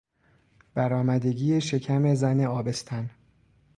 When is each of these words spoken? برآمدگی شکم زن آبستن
برآمدگی 0.73 1.61
شکم 1.61 2.13
زن 2.15 2.45
آبستن 2.45 3.09